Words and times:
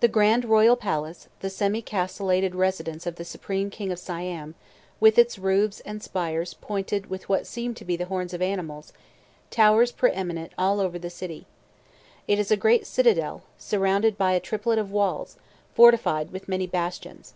The 0.00 0.08
Grand 0.08 0.44
Royal 0.44 0.76
Palace, 0.76 1.28
the 1.40 1.48
semi 1.48 1.80
castellated 1.80 2.54
residence 2.54 3.06
of 3.06 3.16
the 3.16 3.24
Supreme 3.24 3.70
King 3.70 3.90
of 3.90 3.98
Siam, 3.98 4.54
with 5.00 5.16
its 5.18 5.38
roofs 5.38 5.80
and 5.86 6.02
spires 6.02 6.52
pointed 6.52 7.08
with 7.08 7.30
what 7.30 7.46
seem 7.46 7.72
to 7.76 7.82
be 7.86 7.96
the 7.96 8.04
horns 8.04 8.34
of 8.34 8.42
animals, 8.42 8.92
towers 9.50 9.92
pre 9.92 10.12
eminent 10.12 10.52
over 10.58 10.82
all 10.84 10.90
the 10.90 11.08
city. 11.08 11.46
It 12.28 12.38
is 12.38 12.50
a 12.50 12.56
great 12.58 12.86
citadel, 12.86 13.44
surrounded 13.56 14.18
by 14.18 14.32
a 14.32 14.40
triplet 14.40 14.78
of 14.78 14.90
walls, 14.92 15.38
fortified 15.72 16.32
with 16.32 16.48
many 16.50 16.66
bastions. 16.66 17.32